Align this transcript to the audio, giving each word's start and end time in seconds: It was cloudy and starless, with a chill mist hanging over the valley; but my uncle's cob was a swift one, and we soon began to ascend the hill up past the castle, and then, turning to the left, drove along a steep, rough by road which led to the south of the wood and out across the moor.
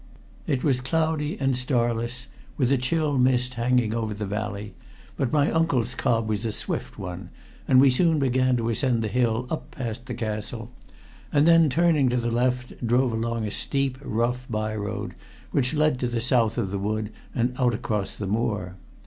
It 0.47 0.63
was 0.63 0.81
cloudy 0.81 1.37
and 1.39 1.55
starless, 1.55 2.25
with 2.57 2.71
a 2.71 2.77
chill 2.79 3.19
mist 3.19 3.53
hanging 3.53 3.93
over 3.93 4.15
the 4.15 4.25
valley; 4.25 4.73
but 5.15 5.31
my 5.31 5.51
uncle's 5.51 5.93
cob 5.93 6.27
was 6.27 6.43
a 6.43 6.51
swift 6.51 6.97
one, 6.97 7.29
and 7.67 7.79
we 7.79 7.91
soon 7.91 8.17
began 8.17 8.57
to 8.57 8.69
ascend 8.69 9.03
the 9.03 9.07
hill 9.07 9.45
up 9.51 9.69
past 9.69 10.07
the 10.07 10.15
castle, 10.15 10.71
and 11.31 11.47
then, 11.47 11.69
turning 11.69 12.09
to 12.09 12.17
the 12.17 12.31
left, 12.31 12.83
drove 12.83 13.13
along 13.13 13.45
a 13.45 13.51
steep, 13.51 13.99
rough 14.01 14.47
by 14.49 14.75
road 14.75 15.13
which 15.51 15.75
led 15.75 15.99
to 15.99 16.07
the 16.07 16.19
south 16.19 16.57
of 16.57 16.71
the 16.71 16.79
wood 16.79 17.11
and 17.35 17.53
out 17.59 17.75
across 17.75 18.15
the 18.15 18.25
moor. 18.25 18.77